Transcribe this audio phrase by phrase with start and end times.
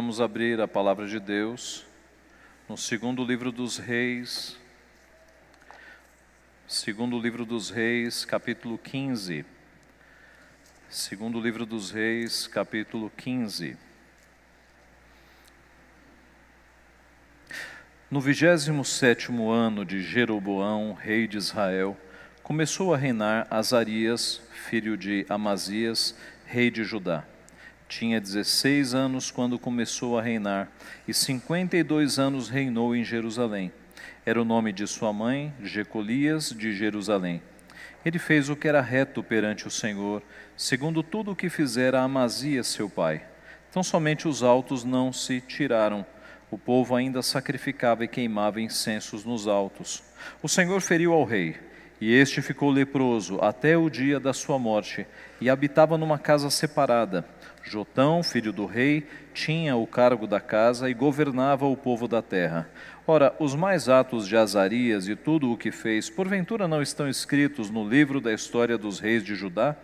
[0.00, 1.84] Vamos abrir a palavra de Deus
[2.68, 4.56] no segundo livro dos Reis,
[6.68, 9.44] segundo livro dos Reis, capítulo 15.
[10.88, 13.76] Segundo livro dos Reis, capítulo 15.
[18.08, 21.96] No vigésimo sétimo ano de Jeroboão, rei de Israel,
[22.44, 26.14] começou a reinar Azarias, filho de Amazias,
[26.46, 27.24] rei de Judá.
[27.88, 30.68] Tinha 16 anos quando começou a reinar,
[31.08, 33.72] e 52 anos reinou em Jerusalém.
[34.26, 37.40] Era o nome de sua mãe, Jecolias de Jerusalém.
[38.04, 40.22] Ele fez o que era reto perante o Senhor,
[40.54, 43.22] segundo tudo o que fizera Amazias seu pai.
[43.70, 46.04] Então somente os altos não se tiraram.
[46.50, 50.02] O povo ainda sacrificava e queimava incensos nos altos.
[50.42, 51.56] O Senhor feriu ao rei,
[52.02, 55.06] e este ficou leproso até o dia da sua morte,
[55.40, 57.24] e habitava numa casa separada
[57.68, 62.68] Jotão, filho do rei, tinha o cargo da casa e governava o povo da terra.
[63.06, 67.70] Ora, os mais atos de Azarias e tudo o que fez, porventura não estão escritos
[67.70, 69.76] no livro da história dos reis de Judá?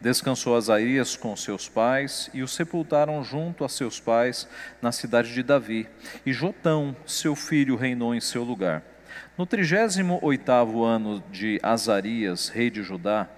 [0.00, 4.48] Descansou Azarias com seus pais e o sepultaram junto a seus pais
[4.80, 5.86] na cidade de Davi.
[6.24, 8.82] E Jotão, seu filho, reinou em seu lugar.
[9.36, 13.28] No trigésimo oitavo ano de Azarias, rei de Judá,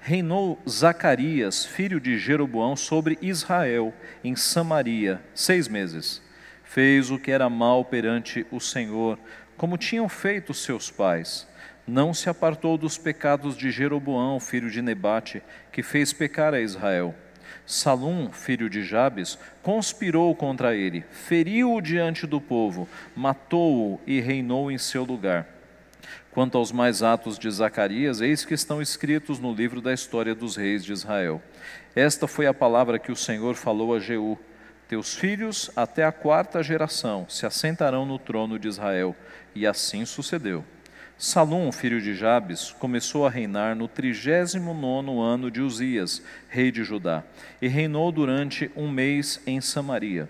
[0.00, 3.92] reinou Zacarias, filho de Jeroboão, sobre Israel,
[4.24, 6.22] em Samaria, seis meses.
[6.64, 9.18] Fez o que era mal perante o Senhor,
[9.56, 11.46] como tinham feito seus pais.
[11.86, 15.42] Não se apartou dos pecados de Jeroboão, filho de Nebate,
[15.72, 17.14] que fez pecar a Israel.
[17.66, 24.78] Salum, filho de Jabes, conspirou contra ele, feriu-o diante do povo, matou-o e reinou em
[24.78, 25.59] seu lugar.
[26.40, 30.56] Quanto aos mais atos de Zacarias, eis que estão escritos no livro da história dos
[30.56, 31.42] reis de Israel.
[31.94, 34.38] Esta foi a palavra que o Senhor falou a Jeú:
[34.88, 39.14] Teus filhos, até a quarta geração, se assentarão no trono de Israel.
[39.54, 40.64] E assim sucedeu.
[41.18, 46.82] Salum, filho de Jabes, começou a reinar no trigésimo nono ano de Uzias, rei de
[46.82, 47.22] Judá,
[47.60, 50.26] e reinou durante um mês em Samaria.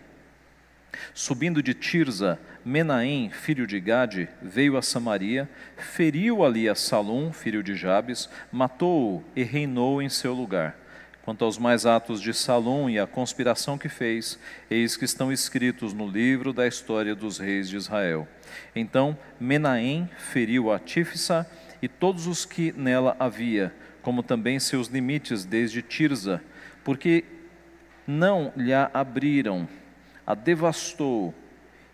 [1.14, 7.62] Subindo de Tirza, Menahem, filho de Gade, veio a Samaria, feriu ali a Salum, filho
[7.62, 10.76] de Jabes, matou-o e reinou em seu lugar.
[11.22, 14.38] Quanto aos mais atos de Salum e a conspiração que fez,
[14.70, 18.26] eis que estão escritos no livro da história dos reis de Israel.
[18.74, 21.46] Então Menahem feriu a Tífisa
[21.82, 23.72] e todos os que nela havia,
[24.02, 26.42] como também seus limites desde Tirza,
[26.82, 27.24] porque
[28.06, 29.68] não lhe abriram
[30.30, 31.34] a devastou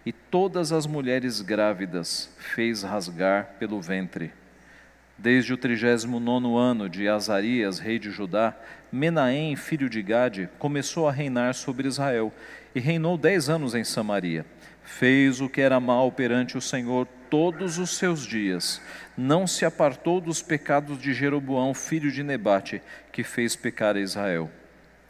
[0.05, 4.31] e todas as mulheres grávidas fez rasgar pelo ventre.
[5.17, 8.55] Desde o trigésimo nono ano de Azarias, rei de Judá,
[8.93, 12.31] Menahem, filho de Gade, começou a reinar sobre Israel
[12.75, 14.45] e reinou dez anos em Samaria.
[14.85, 18.83] Fez o que era mal perante o Senhor todos os seus dias.
[19.17, 24.51] Não se apartou dos pecados de Jeroboão, filho de Nebate, que fez pecar a Israel.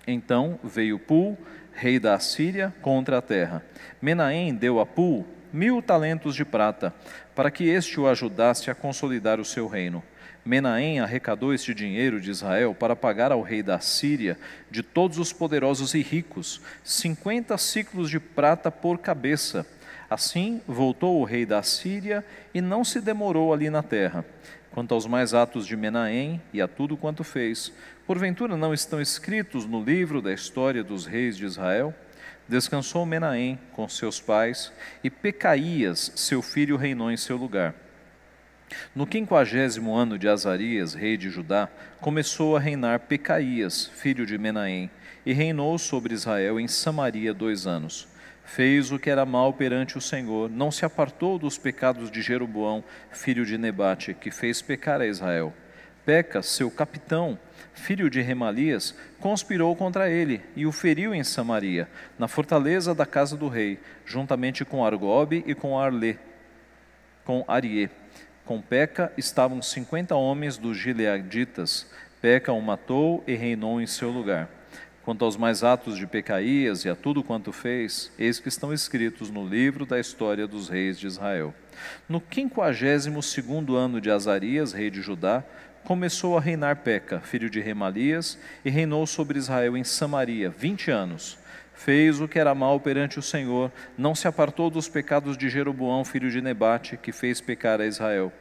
[0.07, 1.37] Então veio Pul,
[1.77, 3.63] rei da Assíria, contra a terra.
[4.01, 6.93] Menahem deu a Pul mil talentos de prata,
[7.35, 10.03] para que este o ajudasse a consolidar o seu reino.
[10.45, 14.39] Menahem arrecadou este dinheiro de Israel para pagar ao rei da Síria,
[14.71, 19.67] de todos os poderosos e ricos, cinquenta ciclos de prata por cabeça.
[20.09, 24.25] Assim voltou o rei da Síria e não se demorou ali na terra.
[24.71, 27.73] Quanto aos mais atos de Menahem e a tudo quanto fez,
[28.07, 31.95] porventura não estão escritos no livro da história dos reis de Israel?
[32.49, 34.73] Descansou Menahem com seus pais,
[35.03, 37.75] e Pecaías, seu filho, reinou em seu lugar.
[38.95, 41.69] No quinquagésimo ano de Azarias, rei de Judá,
[42.01, 44.91] começou a reinar Pecaías, filho de Menahem,
[45.25, 48.09] e reinou sobre Israel em Samaria dois anos
[48.47, 52.83] fez o que era mal perante o Senhor, não se apartou dos pecados de Jeroboão,
[53.11, 55.53] filho de Nebate, que fez pecar a Israel.
[56.07, 57.37] Peca, seu capitão,
[57.75, 63.37] filho de Remalias, conspirou contra ele e o feriu em Samaria, na fortaleza da casa
[63.37, 66.15] do rei, juntamente com Argobe e com Arlê,
[67.25, 67.91] com Arie.
[68.45, 71.91] Com Peca estavam cinquenta homens dos gileaditas.
[72.23, 74.49] Peca o matou e reinou em seu lugar.
[75.03, 79.29] Quanto aos mais atos de Pecaías e a tudo quanto fez, eis que estão escritos
[79.29, 81.53] no livro da história dos reis de Israel.
[82.09, 85.45] No quinquagésimo segundo ano de Azarias, rei de Judá,
[85.87, 91.39] começou a reinar Peca, filho de Remalias, e reinou sobre Israel em Samaria vinte anos.
[91.75, 96.05] Fez o que era mal perante o Senhor, não se apartou dos pecados de Jeroboão,
[96.05, 98.33] filho de Nebate, que fez pecar a Israel.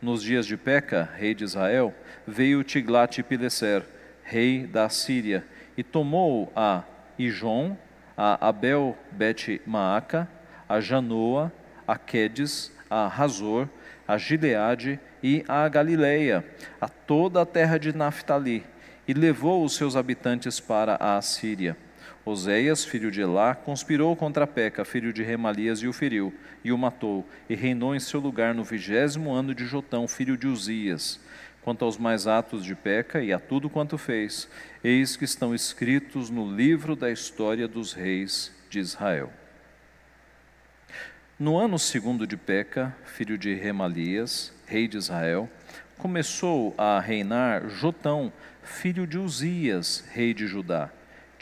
[0.00, 1.92] Nos dias de Peca, rei de Israel,
[2.24, 3.82] veio Tiglat-Pileser,
[4.22, 5.44] rei da Síria,
[5.76, 6.84] e tomou a
[7.18, 7.76] Ijon,
[8.16, 10.28] a Abel Bet Maaca,
[10.68, 11.52] a Janoa,
[11.84, 13.68] a Quedes, a Razor,
[14.06, 16.44] a Gileade e a Galileia,
[16.80, 18.64] a toda a terra de Naphtali,
[19.06, 21.76] e levou os seus habitantes para a Assíria.
[22.24, 26.32] Oséias, filho de Elá, conspirou contra Peca, filho de Remalias, e o feriu,
[26.62, 30.46] e o matou, e reinou em seu lugar no vigésimo ano de Jotão, filho de
[30.46, 31.18] Uzias.
[31.62, 34.48] Quanto aos mais atos de Peca e a tudo quanto fez,
[34.82, 39.32] eis que estão escritos no livro da história dos reis de Israel.
[41.38, 45.48] No ano segundo de Peca, filho de Remalias, rei de Israel,
[45.98, 48.32] começou a reinar Jotão,
[48.62, 50.90] filho de Uzias, rei de Judá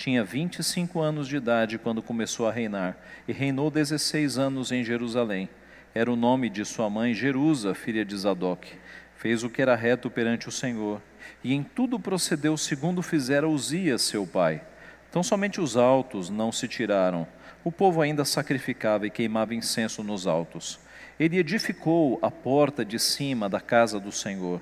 [0.00, 2.96] tinha 25 anos de idade quando começou a reinar
[3.28, 5.46] e reinou 16 anos em Jerusalém.
[5.94, 8.72] Era o nome de sua mãe Jerusa, filha de Zadok.
[9.14, 11.02] Fez o que era reto perante o Senhor
[11.44, 14.62] e em tudo procedeu segundo fizera Uzias, seu pai.
[15.10, 17.28] Então somente os altos não se tiraram.
[17.62, 20.80] O povo ainda sacrificava e queimava incenso nos altos.
[21.20, 24.60] Ele edificou a porta de cima da casa do Senhor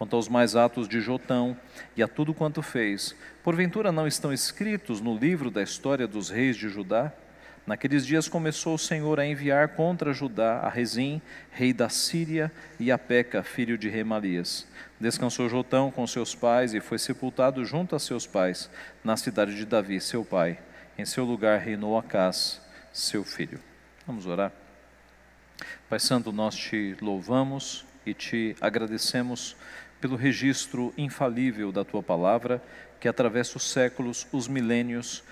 [0.00, 1.54] quanto aos mais atos de Jotão
[1.94, 3.14] e a tudo quanto fez,
[3.44, 7.12] porventura não estão escritos no livro da história dos reis de Judá?
[7.66, 11.20] Naqueles dias começou o Senhor a enviar contra Judá a Rezim,
[11.50, 14.66] rei da Síria, e a Peca, filho de Remalias.
[14.98, 18.70] Descansou Jotão com seus pais e foi sepultado junto a seus pais,
[19.04, 20.58] na cidade de Davi, seu pai.
[20.96, 22.58] Em seu lugar reinou Acás,
[22.90, 23.60] seu filho.
[24.06, 24.50] Vamos orar.
[25.88, 29.56] Pai Santo, nós te louvamos e te agradecemos
[30.00, 32.62] pelo registro infalível da tua palavra,
[32.98, 35.22] que atravessa os séculos, os milênios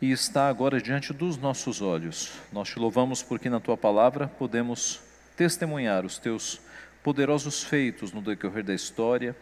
[0.00, 2.32] e está agora diante dos nossos olhos.
[2.52, 5.00] Nós te louvamos porque na tua palavra podemos
[5.36, 6.60] testemunhar os teus
[7.02, 9.36] poderosos feitos no decorrer da história,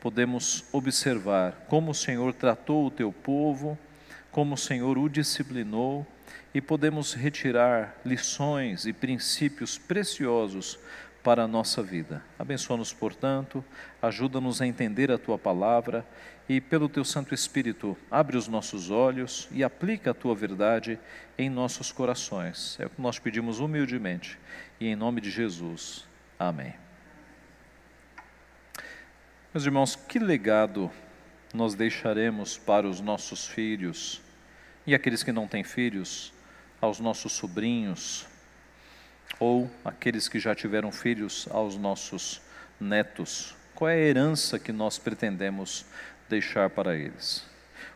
[0.00, 3.78] podemos observar como o Senhor tratou o teu povo,
[4.30, 6.06] como o Senhor o disciplinou
[6.54, 10.78] e podemos retirar lições e princípios preciosos
[11.24, 12.22] para a nossa vida.
[12.38, 13.64] Abençoa-nos, portanto,
[14.00, 16.06] ajuda-nos a entender a tua palavra
[16.46, 20.98] e, pelo teu Santo Espírito, abre os nossos olhos e aplica a tua verdade
[21.38, 22.78] em nossos corações.
[22.78, 24.38] É o que nós pedimos humildemente
[24.78, 26.04] e em nome de Jesus.
[26.38, 26.74] Amém.
[29.52, 30.90] Meus irmãos, que legado
[31.54, 34.20] nós deixaremos para os nossos filhos
[34.86, 36.33] e aqueles que não têm filhos,
[36.84, 38.26] aos nossos sobrinhos,
[39.40, 42.40] ou aqueles que já tiveram filhos aos nossos
[42.78, 43.56] netos?
[43.74, 45.84] Qual é a herança que nós pretendemos
[46.28, 47.44] deixar para eles?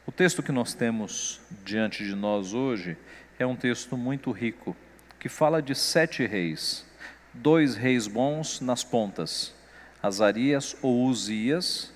[0.06, 2.96] O texto que nós temos diante de nós hoje
[3.38, 4.76] é um texto muito rico,
[5.20, 6.84] que fala de sete reis,
[7.32, 9.54] dois reis bons nas pontas,
[10.02, 11.92] Azarias ou Uzias,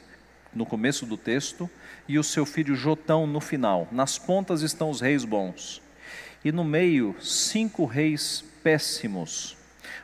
[0.55, 1.69] no começo do texto,
[2.07, 3.89] e o seu filho Jotão no final.
[3.91, 5.82] Nas pontas estão os reis bons.
[6.45, 9.57] E no meio, cinco reis péssimos.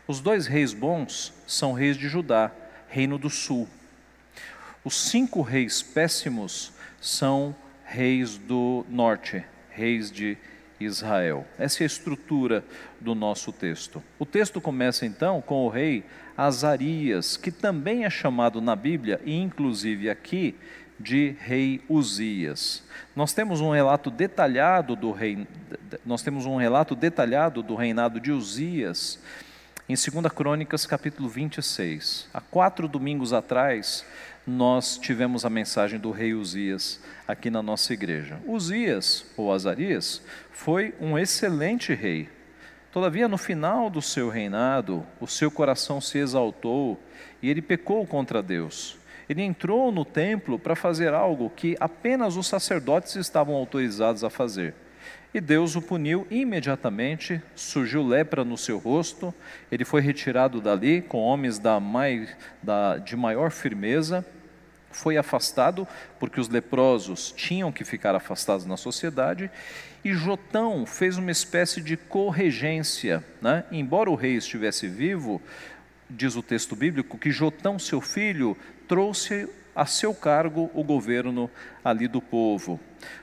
[0.07, 2.51] Os dois reis bons são reis de Judá,
[2.89, 3.69] reino do sul.
[4.85, 7.55] Os cinco reis péssimos são
[7.85, 10.37] reis do norte, reis de
[10.81, 11.47] Israel.
[11.59, 12.65] Essa é a estrutura
[13.01, 14.03] do nosso texto.
[14.19, 16.05] O texto começa então com o rei
[16.37, 20.55] Azarias, que também é chamado na Bíblia, e inclusive aqui,
[20.99, 22.83] de rei Uzias.
[23.15, 25.47] Nós temos um relato detalhado do rei,
[26.05, 29.19] nós temos um relato detalhado do reinado de Uzias
[29.89, 32.29] em 2 Crônicas, capítulo 26.
[32.35, 34.05] Há quatro domingos atrás,
[34.47, 38.39] nós tivemos a mensagem do rei Uzias aqui na nossa igreja.
[38.47, 40.21] Uzias, ou Azarias,
[40.53, 42.29] foi um excelente rei.
[42.93, 47.01] Todavia, no final do seu reinado, o seu coração se exaltou
[47.41, 48.99] e ele pecou contra Deus.
[49.29, 54.75] Ele entrou no templo para fazer algo que apenas os sacerdotes estavam autorizados a fazer.
[55.33, 59.35] E Deus o puniu imediatamente, surgiu lepra no seu rosto,
[59.71, 61.79] ele foi retirado dali com homens da
[62.63, 64.25] da, de maior firmeza,
[64.91, 65.87] foi afastado,
[66.19, 69.51] porque os leprosos tinham que ficar afastados na sociedade,
[70.03, 73.23] e Jotão fez uma espécie de corregência.
[73.43, 73.65] Né?
[73.71, 75.43] Embora o rei estivesse vivo,
[76.09, 78.57] diz o texto bíblico, que Jotão, seu filho,
[78.89, 81.49] trouxe a seu cargo o governo
[81.85, 82.81] ali do povo.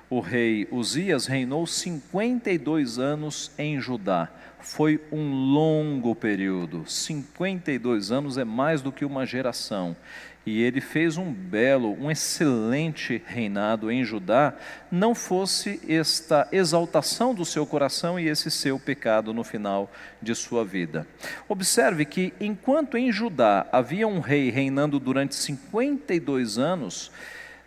[0.10, 4.30] O rei Uzias reinou 52 anos em Judá.
[4.60, 6.86] Foi um longo período.
[6.88, 9.98] 52 anos é mais do que uma geração
[10.46, 14.54] e ele fez um belo, um excelente reinado em Judá,
[14.92, 20.64] não fosse esta exaltação do seu coração e esse seu pecado no final de sua
[20.64, 21.08] vida.
[21.50, 27.12] Observe que enquanto em Judá havia um rei reinando durante 52 anos,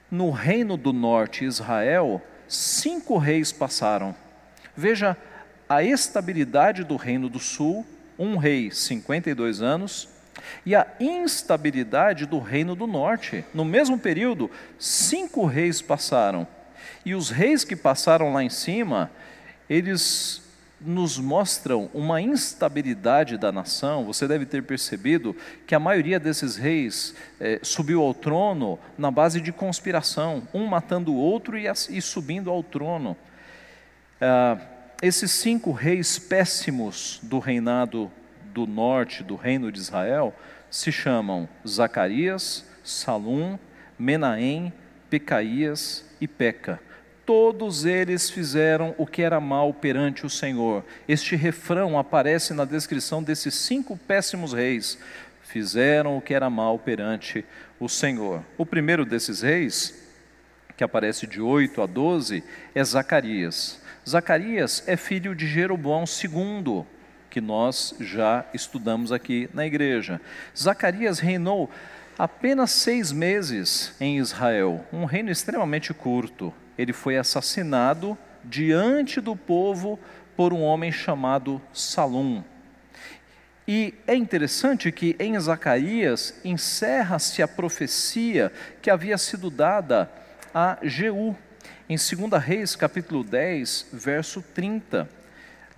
[0.09, 4.15] no reino do norte, Israel, cinco reis passaram.
[4.77, 5.17] Veja
[5.69, 7.85] a estabilidade do reino do sul,
[8.17, 10.09] um rei, 52 anos,
[10.65, 13.45] e a instabilidade do reino do norte.
[13.53, 16.47] No mesmo período, cinco reis passaram.
[17.05, 19.11] E os reis que passaram lá em cima,
[19.69, 20.43] eles
[20.81, 24.05] nos mostram uma instabilidade da nação.
[24.05, 25.35] Você deve ter percebido
[25.67, 31.13] que a maioria desses reis eh, subiu ao trono na base de conspiração, um matando
[31.13, 33.17] o outro e, e subindo ao trono.
[34.21, 34.59] Ah,
[35.01, 38.11] esses cinco reis péssimos do reinado
[38.53, 40.35] do norte, do reino de Israel,
[40.71, 43.59] se chamam Zacarias, Salum,
[43.99, 44.73] Menahem,
[45.09, 46.81] Pecaías e Peca
[47.29, 50.83] todos eles fizeram o que era mal perante o Senhor.
[51.07, 54.99] Este refrão aparece na descrição desses cinco péssimos reis.
[55.43, 57.45] Fizeram o que era mal perante
[57.79, 58.43] o Senhor.
[58.57, 60.09] O primeiro desses reis,
[60.75, 62.43] que aparece de 8 a 12,
[62.75, 63.79] é Zacarias.
[64.09, 66.87] Zacarias é filho de Jeroboão II,
[67.31, 70.21] que nós já estudamos aqui na igreja.
[70.57, 71.71] Zacarias reinou
[72.19, 79.99] apenas seis meses em Israel, um reino extremamente curto ele foi assassinado diante do povo
[80.37, 82.45] por um homem chamado Salum.
[83.67, 90.11] E é interessante que em Zacarias encerra-se a profecia que havia sido dada
[90.55, 91.37] a Jeú,
[91.89, 95.18] em 2 Reis, capítulo 10, verso 30.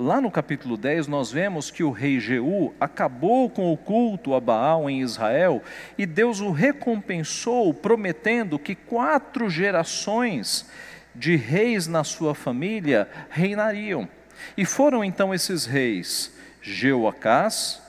[0.02, 4.40] Lá no capítulo 10, nós vemos que o rei Jeú acabou com o culto a
[4.40, 5.62] Baal em Israel
[5.99, 10.64] e Deus o recompensou, prometendo que quatro gerações
[11.14, 14.09] de reis na sua família reinariam.
[14.57, 17.83] E foram então esses reis Jeoacás,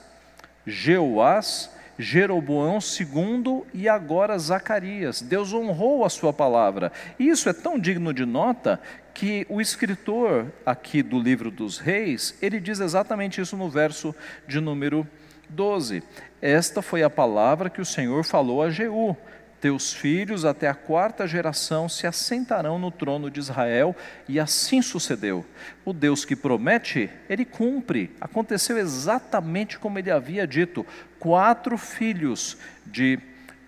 [0.66, 5.22] Jeoás, Jeroboão II e agora Zacarias.
[5.22, 6.92] Deus honrou a sua palavra.
[7.18, 8.80] E isso é tão digno de nota
[9.14, 14.14] que o escritor aqui do livro dos reis, ele diz exatamente isso no verso
[14.46, 15.06] de número
[15.48, 16.02] 12.
[16.40, 19.16] Esta foi a palavra que o Senhor falou a Jeú,
[19.62, 23.94] teus filhos até a quarta geração se assentarão no trono de Israel,
[24.28, 25.46] e assim sucedeu.
[25.84, 28.10] O Deus que promete, ele cumpre.
[28.20, 30.84] Aconteceu exatamente como ele havia dito.
[31.20, 33.20] Quatro filhos de,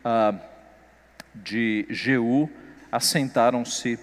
[0.04, 0.36] uh,
[1.32, 2.50] de Jeú
[2.90, 3.96] assentaram-se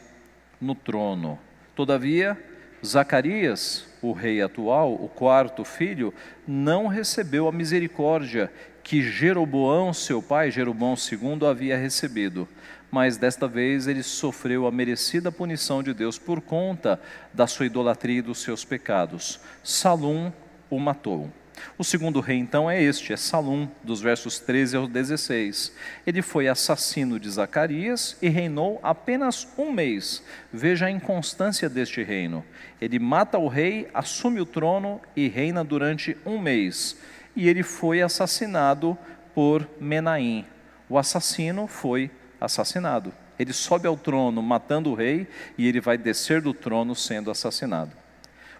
[0.61, 1.39] no trono.
[1.75, 2.37] Todavia,
[2.85, 6.13] Zacarias, o rei atual, o quarto filho,
[6.47, 8.51] não recebeu a misericórdia
[8.83, 12.47] que Jeroboão, seu pai, Jeroboão II, havia recebido.
[12.89, 16.99] Mas desta vez ele sofreu a merecida punição de Deus por conta
[17.33, 19.39] da sua idolatria e dos seus pecados.
[19.63, 20.31] Salum
[20.69, 21.29] o matou.
[21.77, 25.73] O segundo rei, então, é este, é Salum, dos versos 13 ao 16.
[26.05, 30.23] Ele foi assassino de Zacarias e reinou apenas um mês.
[30.51, 32.43] Veja a inconstância deste reino.
[32.79, 36.97] Ele mata o rei, assume o trono e reina durante um mês
[37.35, 38.97] e ele foi assassinado
[39.33, 40.45] por Menaim.
[40.89, 43.13] O assassino foi assassinado.
[43.39, 45.27] Ele sobe ao trono matando o rei
[45.57, 48.00] e ele vai descer do trono sendo assassinado.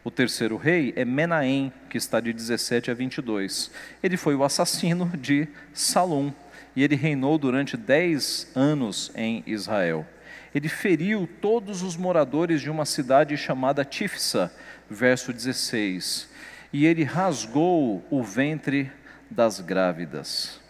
[0.04, 3.72] O terceiro rei é Menahem, que está de 17 a 22.
[4.02, 6.32] Ele foi o assassino de Salom
[6.76, 10.06] e ele reinou durante dez anos em Israel.
[10.54, 14.52] Ele feriu todos os moradores de uma cidade chamada Tifsa,
[14.90, 16.32] verso 16
[16.74, 18.92] e ele rasgou o ventre
[19.30, 20.61] das grávidas.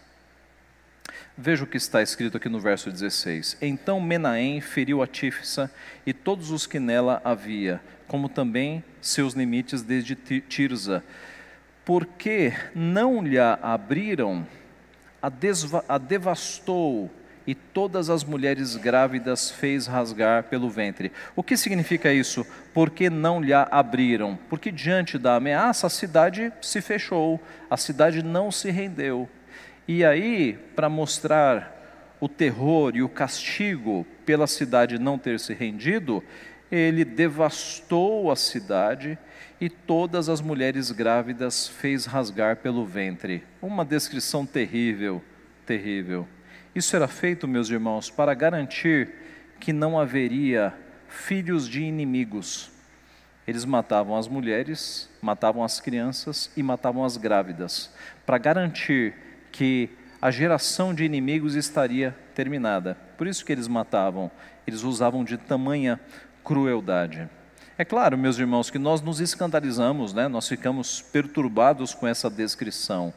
[1.36, 3.56] Veja o que está escrito aqui no verso 16.
[3.62, 5.70] Então Menahem feriu a Tífisa
[6.04, 11.02] e todos os que nela havia, como também seus limites desde Tirza,
[11.86, 14.46] porque não lhe abriram,
[15.22, 15.32] a,
[15.88, 17.10] a devastou
[17.46, 21.10] e todas as mulheres grávidas fez rasgar pelo ventre.
[21.34, 22.46] O que significa isso?
[22.74, 24.38] Porque não lhe abriram?
[24.50, 29.28] Porque diante da ameaça a cidade se fechou, a cidade não se rendeu.
[29.86, 36.22] E aí, para mostrar o terror e o castigo pela cidade não ter se rendido,
[36.70, 39.18] ele devastou a cidade
[39.60, 43.44] e todas as mulheres grávidas fez rasgar pelo ventre.
[43.60, 45.22] Uma descrição terrível,
[45.66, 46.26] terrível.
[46.74, 49.12] Isso era feito, meus irmãos, para garantir
[49.60, 50.72] que não haveria
[51.08, 52.70] filhos de inimigos.
[53.46, 57.92] Eles matavam as mulheres, matavam as crianças e matavam as grávidas,
[58.24, 59.14] para garantir
[59.52, 59.90] que
[60.20, 62.96] a geração de inimigos estaria terminada.
[63.16, 64.30] Por isso que eles matavam,
[64.66, 66.00] eles usavam de tamanha
[66.42, 67.28] crueldade.
[67.78, 70.28] É claro, meus irmãos, que nós nos escandalizamos, né?
[70.28, 73.12] nós ficamos perturbados com essa descrição.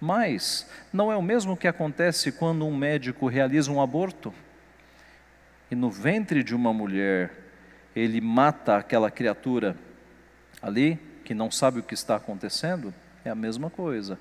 [0.00, 4.32] Mas não é o mesmo que acontece quando um médico realiza um aborto
[5.70, 7.30] e no ventre de uma mulher
[7.94, 9.76] ele mata aquela criatura
[10.62, 12.94] ali, que não sabe o que está acontecendo,
[13.24, 14.18] é a mesma coisa.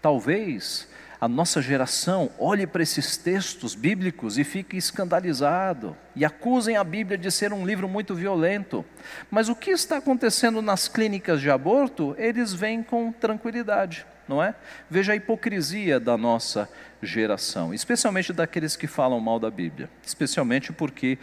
[0.00, 0.88] Talvez
[1.24, 7.16] a nossa geração olhe para esses textos bíblicos e fique escandalizado e acusem a Bíblia
[7.16, 8.84] de ser um livro muito violento.
[9.30, 14.54] Mas o que está acontecendo nas clínicas de aborto, eles veem com tranquilidade, não é?
[14.90, 16.68] Veja a hipocrisia da nossa
[17.02, 21.18] geração, especialmente daqueles que falam mal da Bíblia, especialmente porque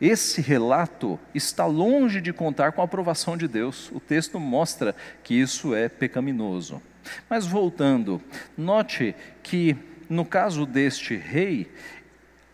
[0.00, 3.88] esse relato está longe de contar com a aprovação de Deus.
[3.92, 6.82] O texto mostra que isso é pecaminoso.
[7.28, 8.20] Mas voltando,
[8.56, 9.76] note que
[10.08, 11.70] no caso deste rei,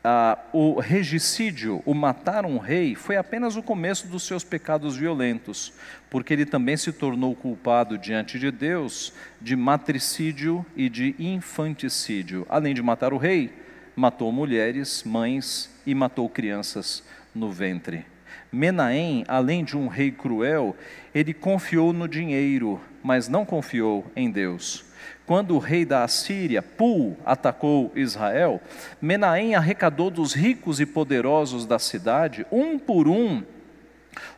[0.03, 5.73] ah, o regicídio, o matar um rei, foi apenas o começo dos seus pecados violentos,
[6.09, 12.47] porque ele também se tornou culpado diante de Deus de matricídio e de infanticídio.
[12.49, 13.53] Além de matar o rei,
[13.95, 17.03] matou mulheres, mães e matou crianças
[17.35, 18.07] no ventre.
[18.53, 20.77] Menahem, além de um rei cruel,
[21.15, 24.85] ele confiou no dinheiro, mas não confiou em Deus.
[25.27, 28.61] Quando o rei da Assíria, Pul, atacou Israel,
[29.01, 33.43] Menahem arrecadou dos ricos e poderosos da cidade, um por um,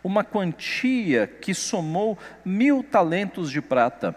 [0.05, 4.15] uma quantia que somou mil talentos de prata.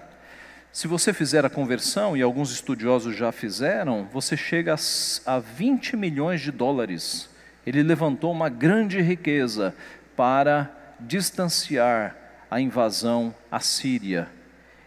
[0.72, 4.76] Se você fizer a conversão, e alguns estudiosos já fizeram, você chega
[5.26, 7.30] a 20 milhões de dólares.
[7.66, 9.76] Ele levantou uma grande riqueza
[10.16, 12.16] para distanciar
[12.50, 14.30] a invasão assíria.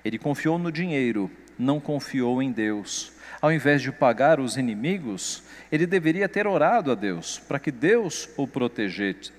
[0.04, 3.12] Ele confiou no dinheiro, não confiou em Deus.
[3.40, 8.28] Ao invés de pagar os inimigos, ele deveria ter orado a Deus para que Deus
[8.36, 8.48] o,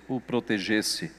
[0.08, 1.12] o protegesse.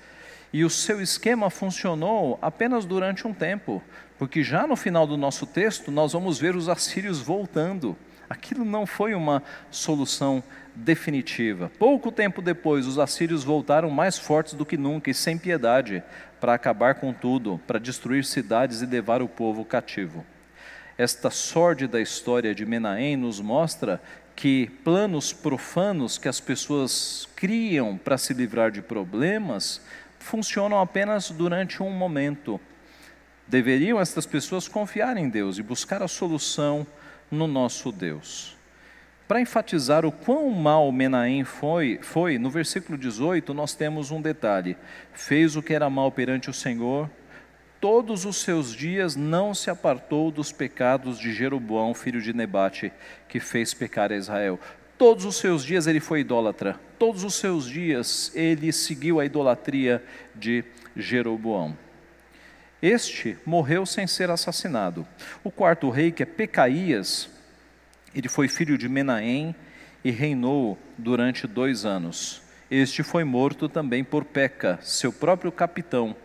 [0.52, 3.82] E o seu esquema funcionou apenas durante um tempo,
[4.18, 7.96] porque já no final do nosso texto nós vamos ver os assírios voltando.
[8.30, 10.40] Aquilo não foi uma solução
[10.72, 11.68] definitiva.
[11.80, 16.00] Pouco tempo depois, os assírios voltaram mais fortes do que nunca e sem piedade
[16.40, 20.24] para acabar com tudo, para destruir cidades e levar o povo cativo.
[20.96, 24.00] Esta sórdida história de Menahem nos mostra
[24.36, 29.80] que planos profanos que as pessoas criam para se livrar de problemas
[30.20, 32.60] funcionam apenas durante um momento.
[33.48, 36.86] Deveriam estas pessoas confiar em Deus e buscar a solução
[37.30, 38.56] no nosso Deus.
[39.30, 44.76] Para enfatizar o quão mal Menahem foi, foi, no versículo 18 nós temos um detalhe:
[45.12, 47.08] fez o que era mal perante o Senhor,
[47.80, 52.92] todos os seus dias não se apartou dos pecados de Jeroboão, filho de Nebate,
[53.28, 54.58] que fez pecar a Israel.
[54.98, 60.04] Todos os seus dias ele foi idólatra, todos os seus dias ele seguiu a idolatria
[60.34, 60.64] de
[60.96, 61.78] Jeroboão.
[62.82, 65.06] Este morreu sem ser assassinado.
[65.44, 67.28] O quarto rei, que é Pecaías,
[68.14, 69.54] ele foi filho de Menahem
[70.02, 72.42] e reinou durante dois anos.
[72.70, 76.16] Este foi morto também por Peca, seu próprio capitão.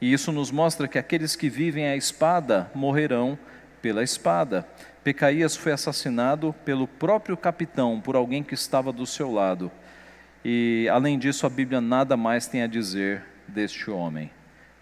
[0.00, 3.38] E isso nos mostra que aqueles que vivem a espada morrerão
[3.80, 4.66] pela espada.
[5.04, 9.70] Pecaías foi assassinado pelo próprio capitão, por alguém que estava do seu lado.
[10.44, 14.30] E além disso, a Bíblia nada mais tem a dizer deste homem.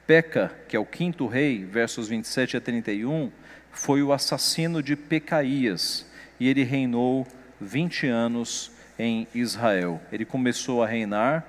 [0.06, 3.30] Peca, que é o quinto rei, versos 27 a 31,
[3.72, 6.06] foi o assassino de Pecaías
[6.38, 7.26] e ele reinou
[7.60, 10.00] 20 anos em Israel.
[10.12, 11.44] Ele começou a reinar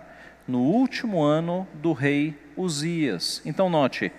[0.47, 3.41] no último ano do rei Uzias.
[3.45, 4.11] Então, note,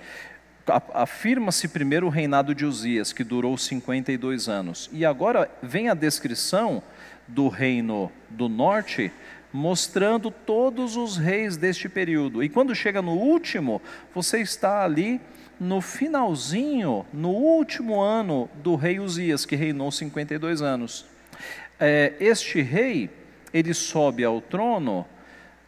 [0.95, 4.89] afirma-se primeiro o reinado de Uzias, que durou 52 anos.
[4.93, 6.83] E agora vem a descrição
[7.27, 9.13] do reino do norte,
[9.53, 12.43] mostrando todos os reis deste período.
[12.43, 13.81] E quando chega no último,
[14.15, 15.21] você está ali
[15.59, 21.07] no finalzinho, no último ano do rei Uzias, que reinou 52 anos.
[21.81, 23.11] É, este rei,
[23.53, 25.07] ele sobe ao trono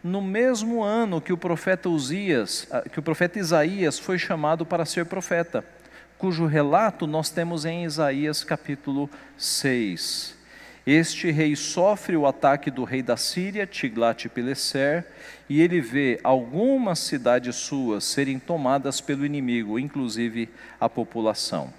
[0.02, 5.04] no mesmo ano que o profeta Uzias, que o profeta Isaías foi chamado para ser
[5.06, 5.64] profeta,
[6.16, 10.39] cujo relato nós temos em Isaías capítulo 6.
[10.86, 15.04] Este rei sofre o ataque do rei da Síria, Tiglat-Pileser,
[15.48, 20.48] e ele vê algumas cidades suas serem tomadas pelo inimigo, inclusive
[20.80, 21.72] a população.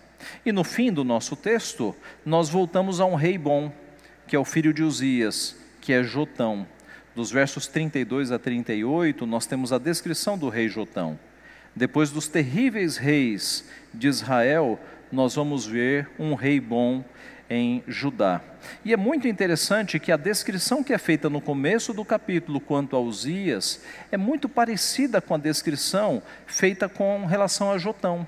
[0.46, 3.72] E no fim do nosso texto, nós voltamos a um rei bom,
[4.28, 6.68] que é o filho de Uzias, que é Jotão.
[7.16, 11.20] Dos versos 32 a 38, nós temos a descrição do rei Jotão.
[11.76, 14.80] Depois dos terríveis reis de Israel,
[15.12, 17.04] nós vamos ver um rei bom
[17.52, 18.40] em Judá.
[18.86, 22.96] E é muito interessante que a descrição que é feita no começo do capítulo quanto
[22.96, 28.26] a Uzias é muito parecida com a descrição feita com relação a Jotão.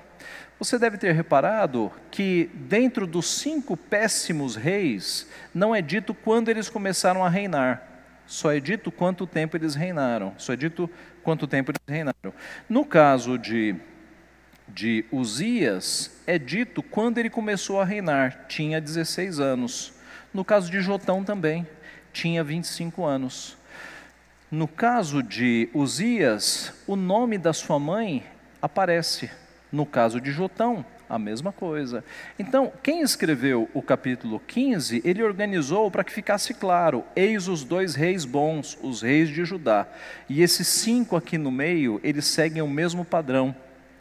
[0.58, 6.68] Você deve ter reparado que dentro dos cinco péssimos reis, não é dito quando eles
[6.68, 7.82] começaram a reinar,
[8.26, 10.88] só é dito quanto tempo eles reinaram, só é dito
[11.22, 12.34] quanto tempo eles reinaram.
[12.68, 13.74] No caso de
[14.68, 19.92] de Uzias é dito quando ele começou a reinar, tinha 16 anos.
[20.32, 21.66] No caso de Jotão também,
[22.12, 23.56] tinha 25 anos.
[24.50, 28.24] No caso de Uzias, o nome da sua mãe
[28.62, 29.30] aparece.
[29.70, 32.04] No caso de Jotão, a mesma coisa.
[32.38, 37.94] Então, quem escreveu o capítulo 15, ele organizou para que ficasse claro: eis os dois
[37.94, 39.86] reis bons, os reis de Judá.
[40.28, 43.54] E esses cinco aqui no meio, eles seguem o mesmo padrão,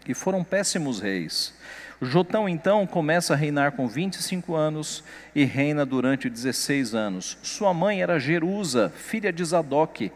[0.07, 1.53] e foram péssimos reis.
[2.01, 7.37] Jotão então começa a reinar com 25 anos e reina durante 16 anos.
[7.41, 10.11] Sua mãe era Jerusa, filha de Zadok.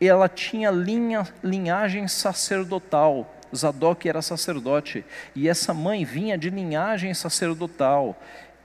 [0.00, 3.36] Ela tinha linha, linhagem sacerdotal.
[3.54, 8.18] Zadok era sacerdote e essa mãe vinha de linhagem sacerdotal.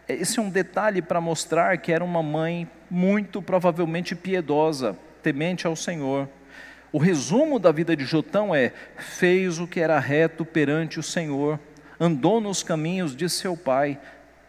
[0.07, 5.75] Esse é um detalhe para mostrar que era uma mãe muito provavelmente piedosa, temente ao
[5.75, 6.29] Senhor.
[6.91, 11.59] O resumo da vida de Jotão é: fez o que era reto perante o Senhor,
[11.99, 13.99] andou nos caminhos de seu pai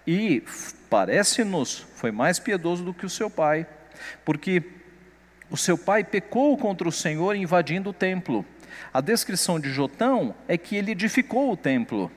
[0.07, 0.43] e,
[0.89, 3.67] parece-nos, foi mais piedoso do que o seu pai,
[4.25, 4.63] porque
[5.51, 8.45] o seu pai pecou contra o Senhor invadindo o templo.
[8.93, 12.11] A descrição de Jotão é que ele edificou o templo.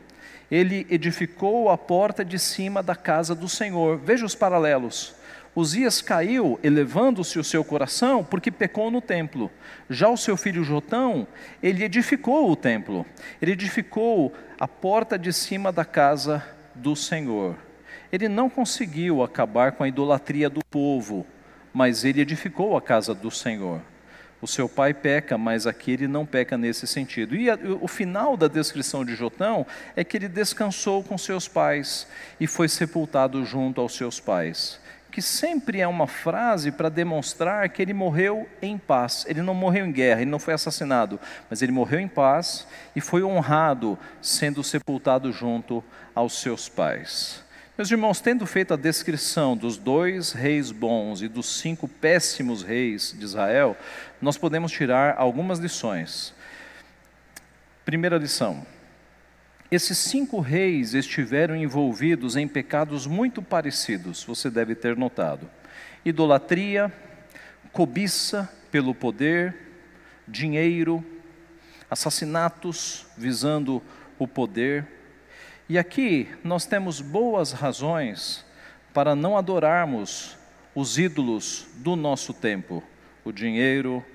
[0.49, 3.97] Ele edificou a porta de cima da casa do Senhor.
[3.97, 5.15] Veja os paralelos.
[5.53, 9.51] Uzias caiu, elevando-se o seu coração, porque pecou no templo.
[9.89, 11.27] Já o seu filho Jotão,
[11.61, 13.05] ele edificou o templo.
[13.41, 16.41] Ele edificou a porta de cima da casa
[16.73, 17.57] do Senhor.
[18.11, 21.25] Ele não conseguiu acabar com a idolatria do povo,
[21.73, 23.81] mas ele edificou a casa do Senhor.
[24.41, 27.35] O seu pai peca, mas aqui ele não peca nesse sentido.
[27.35, 27.47] E
[27.79, 32.07] o final da descrição de Jotão é que ele descansou com seus pais
[32.39, 34.79] e foi sepultado junto aos seus pais.
[35.11, 39.25] Que sempre é uma frase para demonstrar que ele morreu em paz.
[39.27, 41.19] Ele não morreu em guerra, ele não foi assassinado,
[41.49, 45.83] mas ele morreu em paz e foi honrado, sendo sepultado junto
[46.15, 47.43] aos seus pais.
[47.77, 53.15] Meus irmãos, tendo feito a descrição dos dois reis bons e dos cinco péssimos reis
[53.17, 53.75] de Israel,
[54.21, 56.33] nós podemos tirar algumas lições.
[57.83, 58.65] Primeira lição:
[59.71, 65.49] esses cinco reis estiveram envolvidos em pecados muito parecidos, você deve ter notado:
[66.03, 66.91] idolatria,
[67.71, 69.55] cobiça pelo poder,
[70.27, 71.03] dinheiro,
[71.89, 73.81] assassinatos visando
[74.19, 74.85] o poder.
[75.69, 78.45] E aqui nós temos boas razões
[78.93, 80.37] para não adorarmos
[80.75, 82.83] os ídolos do nosso tempo:
[83.23, 84.05] o dinheiro,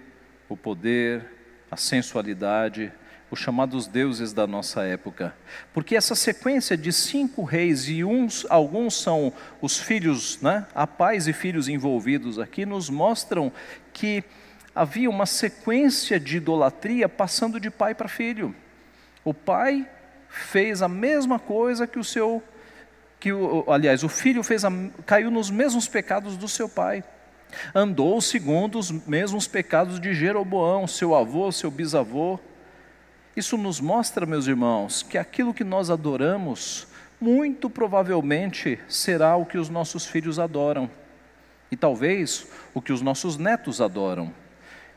[0.50, 1.24] o poder,
[1.70, 2.92] a sensualidade,
[3.30, 5.34] os chamados deuses da nossa época.
[5.72, 10.66] Porque essa sequência de cinco reis e uns, alguns são os filhos, né?
[10.74, 13.52] Há pais e filhos envolvidos aqui, nos mostram
[13.92, 14.22] que
[14.74, 18.54] havia uma sequência de idolatria passando de pai para filho.
[19.24, 19.88] O pai
[20.28, 22.42] fez a mesma coisa que o seu,
[23.18, 24.70] que o, aliás, o filho fez a,
[25.04, 27.02] caiu nos mesmos pecados do seu pai.
[27.74, 32.38] Andou segundo os mesmos pecados de Jeroboão, seu avô, seu bisavô.
[33.36, 36.86] Isso nos mostra, meus irmãos, que aquilo que nós adoramos,
[37.20, 40.90] muito provavelmente será o que os nossos filhos adoram,
[41.70, 44.32] e talvez o que os nossos netos adoram.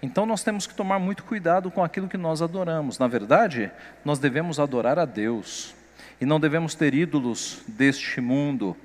[0.01, 2.97] Então nós temos que tomar muito cuidado com aquilo que nós adoramos.
[2.97, 3.69] Na verdade,
[4.05, 5.75] nós devemos adorar a Deus
[6.21, 8.77] e não devemos ter ídolos deste mundo,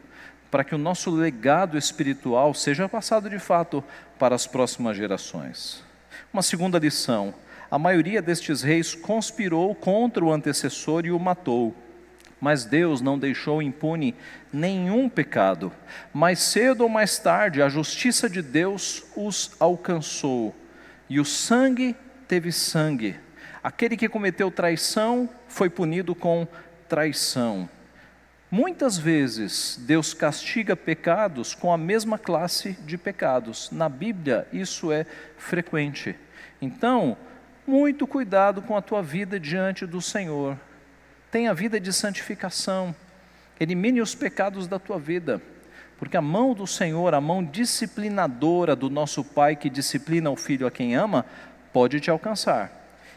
[0.51, 3.85] para que o nosso legado espiritual seja passado de fato
[4.19, 5.85] para as próximas gerações.
[6.33, 7.33] Uma segunda lição:
[7.75, 11.75] a maioria destes reis conspirou contra o antecessor e o matou.
[12.41, 14.15] Mas Deus não deixou impune
[14.53, 15.73] nenhum pecado.
[16.13, 20.55] Mais cedo ou mais tarde, a justiça de Deus os alcançou
[21.11, 21.97] e o sangue
[22.29, 23.17] teve sangue.
[23.61, 26.47] Aquele que cometeu traição foi punido com
[26.89, 27.69] traição.
[28.49, 33.73] Muitas vezes Deus castiga pecados com a mesma classe de pecados.
[33.73, 35.05] Na Bíblia isso é
[35.37, 36.15] frequente.
[36.63, 37.17] Então,
[37.66, 40.59] muito cuidado com a tua vida diante do Senhor.
[41.31, 42.94] Tenha vida de santificação.
[43.59, 45.40] Elimine os pecados da tua vida.
[45.98, 50.66] Porque a mão do Senhor, a mão disciplinadora do nosso Pai que disciplina o filho
[50.66, 51.24] a quem ama,
[51.72, 52.70] pode te alcançar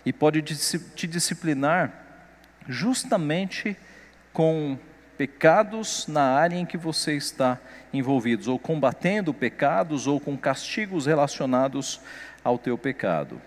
[0.05, 1.91] e pode te disciplinar
[2.67, 3.75] justamente
[4.31, 4.77] com
[5.17, 7.59] pecados na área em que você está
[7.91, 11.99] envolvido, ou combatendo pecados, ou com castigos relacionados
[12.43, 13.41] ao teu pecado.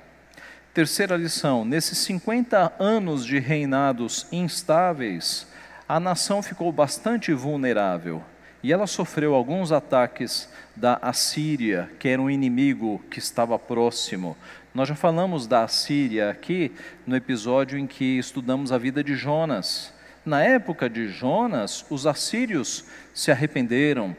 [0.73, 5.47] Terceira lição: nesses 50 anos de reinados instáveis,
[5.89, 8.23] a nação ficou bastante vulnerável.
[8.63, 14.37] E ela sofreu alguns ataques da Assíria, que era um inimigo que estava próximo.
[14.73, 16.71] Nós já falamos da Síria aqui
[17.05, 19.93] no episódio em que estudamos a vida de Jonas.
[20.25, 24.15] Na época de Jonas, os assírios se arrependeram,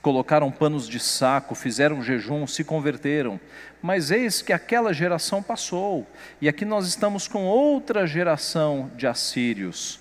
[0.00, 3.38] colocaram panos de saco, fizeram jejum, se converteram.
[3.82, 6.06] Mas eis que aquela geração passou,
[6.40, 10.00] e aqui nós estamos com outra geração de assírios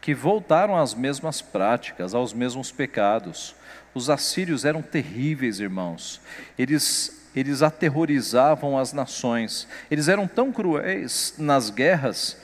[0.00, 3.54] que voltaram às mesmas práticas, aos mesmos pecados.
[3.94, 6.20] Os assírios eram terríveis, irmãos.
[6.56, 9.68] Eles eles aterrorizavam as nações.
[9.90, 12.36] Eles eram tão cruéis nas guerras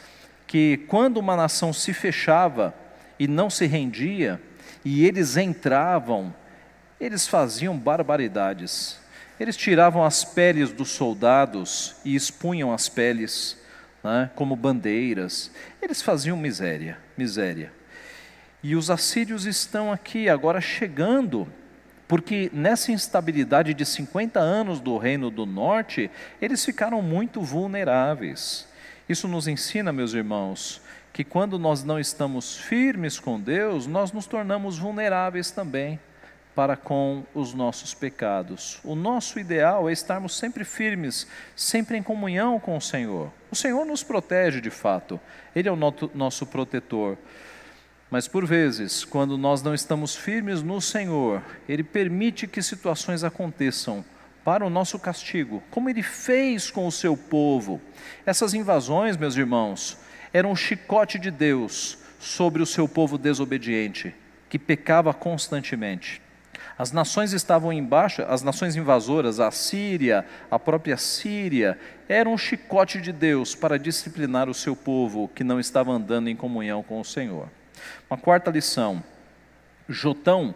[0.47, 2.75] que quando uma nação se fechava
[3.19, 4.41] e não se rendia,
[4.85, 6.35] e eles entravam,
[7.01, 9.01] eles faziam barbaridades.
[9.39, 13.59] Eles tiravam as peles dos soldados e expunham as peles
[14.03, 15.51] né, como bandeiras.
[15.83, 17.73] Eles faziam miséria, miséria.
[18.63, 21.49] E os assírios estão aqui agora chegando
[22.07, 28.69] porque nessa instabilidade de 50 anos do Reino do Norte, eles ficaram muito vulneráveis.
[29.09, 30.81] Isso nos ensina, meus irmãos,
[31.13, 35.99] que quando nós não estamos firmes com Deus, nós nos tornamos vulneráveis também
[36.55, 38.79] para com os nossos pecados.
[38.85, 43.33] O nosso ideal é estarmos sempre firmes, sempre em comunhão com o Senhor.
[43.51, 45.21] O Senhor nos protege de fato,
[45.55, 45.79] Ele é o
[46.15, 47.19] nosso protetor.
[48.11, 54.05] Mas por vezes, quando nós não estamos firmes no Senhor, Ele permite que situações aconteçam
[54.45, 57.81] para o nosso castigo, como Ele fez com o seu povo.
[58.25, 59.99] Essas invasões, meus irmãos,
[60.33, 64.15] eram um chicote de Deus sobre o seu povo desobediente,
[64.49, 66.24] que pecava constantemente.
[66.77, 73.01] As nações estavam embaixo, as nações invasoras, a Síria, a própria Síria, eram um chicote
[73.01, 77.05] de Deus para disciplinar o seu povo que não estava andando em comunhão com o
[77.05, 77.49] Senhor.
[78.11, 79.03] Uma quarta lição:
[79.89, 80.55] Jotão,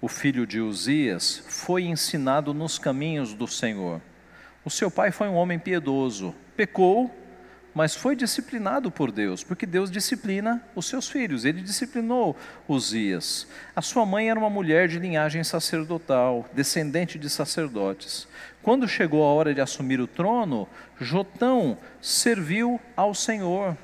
[0.00, 4.00] o filho de Uzias, foi ensinado nos caminhos do Senhor.
[4.64, 7.12] O seu pai foi um homem piedoso, pecou,
[7.74, 11.44] mas foi disciplinado por Deus, porque Deus disciplina os seus filhos.
[11.44, 13.46] Ele disciplinou Uzias.
[13.74, 18.26] A sua mãe era uma mulher de linhagem sacerdotal, descendente de sacerdotes.
[18.62, 20.68] Quando chegou a hora de assumir o trono,
[21.00, 23.76] Jotão serviu ao Senhor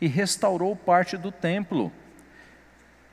[0.00, 1.92] e restaurou parte do templo.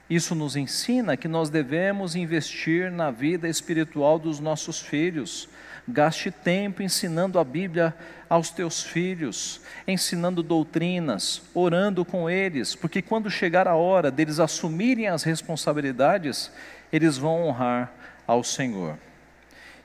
[0.09, 5.49] Isso nos ensina que nós devemos investir na vida espiritual dos nossos filhos.
[5.87, 7.95] Gaste tempo ensinando a Bíblia
[8.29, 15.07] aos teus filhos, ensinando doutrinas, orando com eles, porque quando chegar a hora deles assumirem
[15.07, 16.51] as responsabilidades,
[16.91, 17.91] eles vão honrar
[18.27, 18.97] ao Senhor.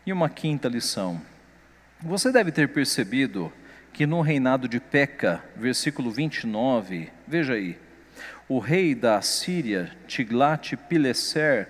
[0.07, 1.21] E uma quinta lição.
[2.03, 3.53] Você deve ter percebido
[3.93, 7.79] que no reinado de Peca, versículo 29, veja aí,
[8.51, 11.69] o rei da Síria, Tiglat-Pileser,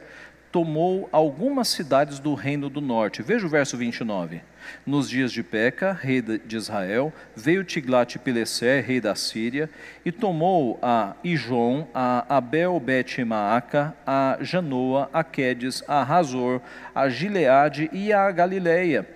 [0.51, 3.23] tomou algumas cidades do reino do norte.
[3.23, 4.41] Veja o verso 29.
[4.87, 9.69] Nos dias de Peca, rei de Israel, veio Tiglat-Pileser, rei da Síria,
[10.07, 16.63] e tomou a Ijon, a Abel-Bet-Maaca, a Janoa, a Quedes, a Razor,
[16.95, 19.07] a Gileade e a Galileia,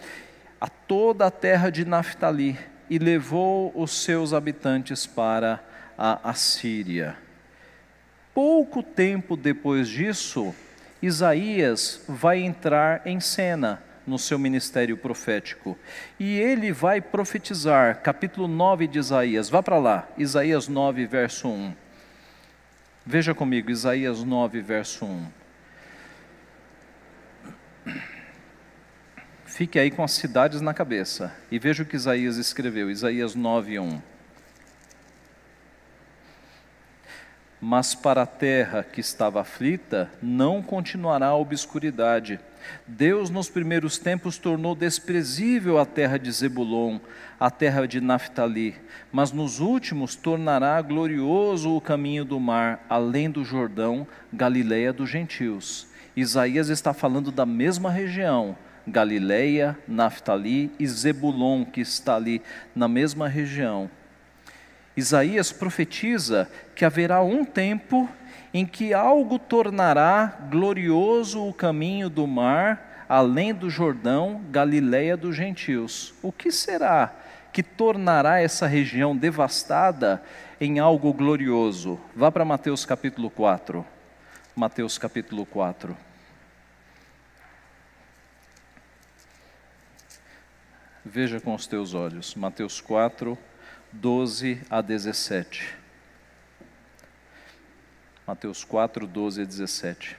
[0.60, 2.58] a toda a terra de Naphtali,
[2.90, 5.64] e levou os seus habitantes para
[5.96, 7.23] a Assíria.
[8.34, 10.52] Pouco tempo depois disso,
[11.00, 15.78] Isaías vai entrar em cena no seu ministério profético.
[16.18, 19.48] E ele vai profetizar, capítulo 9 de Isaías.
[19.48, 21.74] Vá para lá, Isaías 9, verso 1.
[23.06, 25.26] Veja comigo, Isaías 9, verso 1.
[29.44, 33.78] Fique aí com as cidades na cabeça e veja o que Isaías escreveu, Isaías 9,
[33.78, 34.13] 1.
[37.60, 42.38] Mas para a terra que estava aflita, não continuará a obscuridade.
[42.86, 46.98] Deus, nos primeiros tempos, tornou desprezível a terra de Zebulon,
[47.38, 48.74] a terra de Naphtali,
[49.12, 55.86] mas nos últimos tornará glorioso o caminho do mar, além do Jordão, Galileia dos gentios.
[56.16, 62.42] Isaías está falando da mesma região, Galileia, Naphtali e Zebulon, que está ali
[62.74, 63.90] na mesma região.
[64.96, 68.08] Isaías profetiza que haverá um tempo
[68.52, 76.14] em que algo tornará glorioso o caminho do mar, além do Jordão, Galileia dos gentios.
[76.22, 77.12] O que será
[77.52, 80.22] que tornará essa região devastada
[80.60, 82.00] em algo glorioso?
[82.14, 83.84] Vá para Mateus capítulo 4.
[84.54, 85.96] Mateus capítulo 4.
[91.04, 92.36] Veja com os teus olhos.
[92.36, 93.36] Mateus 4,
[93.96, 95.76] 12 a 17.
[98.26, 100.16] Mateus 4, 12 a 17.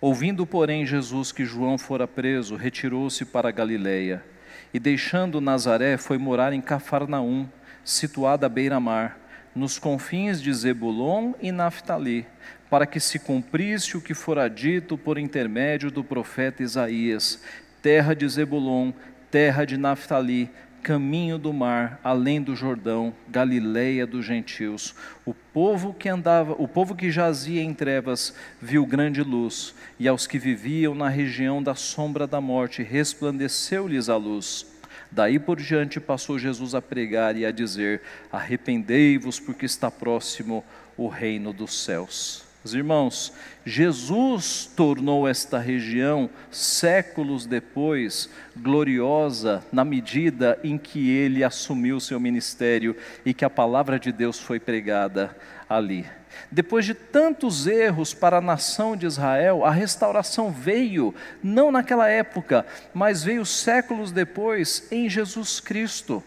[0.00, 4.24] Ouvindo, porém, Jesus que João fora preso, retirou-se para a Galileia,
[4.72, 7.48] E deixando Nazaré, foi morar em Cafarnaum,
[7.84, 9.18] situada à beira-mar,
[9.54, 12.26] nos confins de Zebulon e Naphtali,
[12.70, 17.42] para que se cumprisse o que fora dito por intermédio do profeta Isaías:
[17.82, 18.92] terra de Zebulon,
[19.30, 20.50] terra de Naphtali,
[20.82, 24.94] caminho do mar, além do Jordão, Galileia dos gentios.
[25.24, 30.26] O povo que andava, o povo que jazia em trevas, viu grande luz, e aos
[30.26, 34.66] que viviam na região da sombra da morte, resplandeceu-lhes a luz.
[35.10, 40.64] Daí por diante passou Jesus a pregar e a dizer: Arrependei-vos, porque está próximo
[40.96, 42.51] o reino dos céus.
[42.64, 43.32] Os irmãos,
[43.66, 52.96] Jesus tornou esta região, séculos depois, gloriosa na medida em que ele assumiu seu ministério
[53.26, 55.36] e que a palavra de Deus foi pregada
[55.68, 56.06] ali.
[56.50, 62.64] Depois de tantos erros para a nação de Israel, a restauração veio, não naquela época,
[62.94, 66.22] mas veio séculos depois em Jesus Cristo.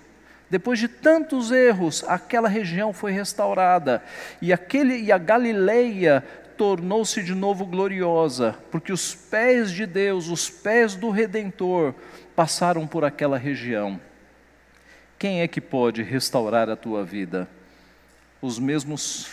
[0.49, 4.03] Depois de tantos erros, aquela região foi restaurada
[4.41, 6.23] e, aquele, e a Galileia
[6.55, 11.93] tornou-se de novo gloriosa, porque os pés de Deus, os pés do Redentor,
[12.35, 13.99] passaram por aquela região.
[15.17, 17.47] Quem é que pode restaurar a tua vida?
[18.41, 19.27] Os mesmos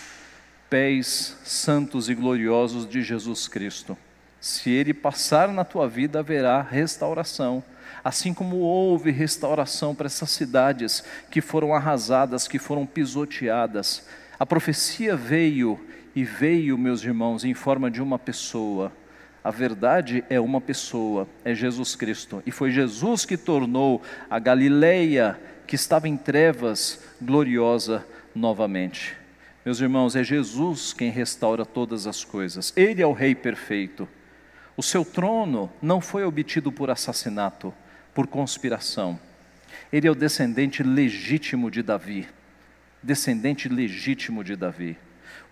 [0.70, 3.96] pés santos e gloriosos de Jesus Cristo.
[4.40, 7.62] Se ele passar na tua vida, haverá restauração.
[8.04, 14.06] Assim como houve restauração para essas cidades que foram arrasadas, que foram pisoteadas.
[14.38, 15.78] A profecia veio
[16.14, 18.92] e veio, meus irmãos, em forma de uma pessoa.
[19.44, 22.42] A verdade é uma pessoa, é Jesus Cristo.
[22.46, 29.16] E foi Jesus que tornou a Galileia, que estava em trevas, gloriosa novamente.
[29.64, 32.72] Meus irmãos, é Jesus quem restaura todas as coisas.
[32.76, 34.08] Ele é o Rei perfeito.
[34.76, 37.72] O seu trono não foi obtido por assassinato,
[38.14, 39.18] por conspiração.
[39.92, 42.28] Ele é o descendente legítimo de Davi.
[43.02, 44.96] Descendente legítimo de Davi.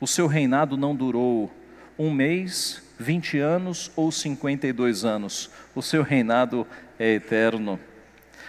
[0.00, 1.52] O seu reinado não durou
[1.98, 5.50] um mês, 20 anos ou 52 anos.
[5.74, 6.66] O seu reinado
[6.98, 7.78] é eterno.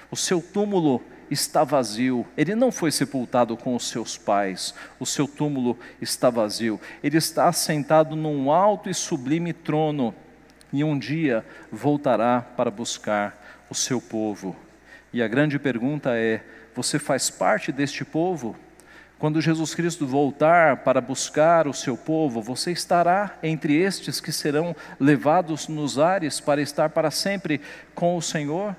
[0.10, 2.26] O seu túmulo está vazio.
[2.38, 4.74] Ele não foi sepultado com os seus pais.
[5.00, 6.80] O seu túmulo está vazio.
[7.04, 10.14] Ele está assentado num alto e sublime trono
[10.74, 13.41] e um dia voltará para buscar
[13.72, 14.54] o seu povo.
[15.14, 16.44] E a grande pergunta é:
[16.76, 18.56] você faz parte deste povo?
[19.18, 24.76] Quando Jesus Cristo voltar para buscar o seu povo, você estará entre estes que serão
[25.00, 27.62] levados nos ares para estar para sempre
[27.96, 28.76] com o Senhor?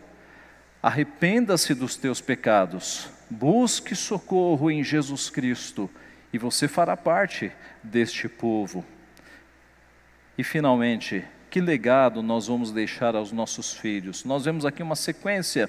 [0.83, 5.88] Arrependa-se dos teus pecados, busque socorro em Jesus Cristo
[6.33, 7.52] e você fará parte
[7.83, 8.85] deste povo.
[10.37, 14.25] E finalmente, que legado nós vamos deixar aos nossos filhos?
[14.25, 15.69] Nós vemos aqui uma sequência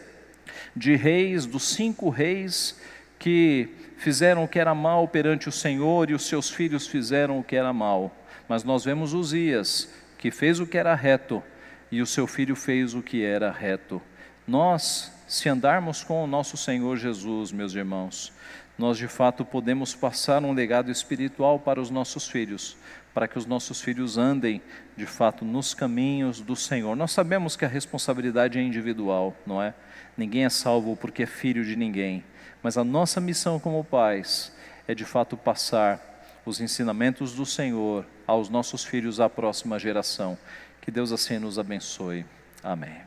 [0.74, 2.80] de reis, dos cinco reis
[3.20, 3.68] que
[3.98, 7.58] fizeram o que era mal perante o Senhor e os seus filhos fizeram o que
[7.58, 8.16] era mal.
[8.48, 11.44] Mas nós vemos Uzias, que fez o que era reto
[11.92, 14.02] e o seu filho fez o que era reto.
[14.48, 18.32] Nós, se andarmos com o nosso Senhor Jesus, meus irmãos,
[18.78, 22.78] nós de fato podemos passar um legado espiritual para os nossos filhos,
[23.14, 24.62] para que os nossos filhos andem
[24.98, 26.96] de fato nos caminhos do Senhor.
[26.96, 29.74] Nós sabemos que a responsabilidade é individual, não é?
[30.18, 32.24] Ninguém é salvo porque é filho de ninguém.
[32.62, 34.54] Mas a nossa missão como pais
[34.88, 36.00] é de fato passar
[36.46, 40.38] os ensinamentos do Senhor aos nossos filhos, à próxima geração.
[40.82, 42.26] Que Deus assim nos abençoe.
[42.64, 43.02] Amém.